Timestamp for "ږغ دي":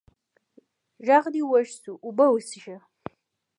1.07-1.41